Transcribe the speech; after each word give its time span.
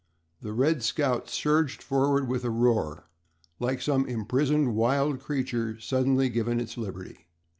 The 0.41 0.51
"Red 0.51 0.81
Scout" 0.81 1.29
surged 1.29 1.83
forward 1.83 2.27
with 2.27 2.43
a 2.43 2.49
roar, 2.49 3.03
like 3.59 3.83
some 3.83 4.07
imprisoned 4.07 4.73
wild 4.75 5.19
creature 5.19 5.79
suddenly 5.79 6.27
given 6.27 6.59
its 6.59 6.75
liberty. 6.75 7.27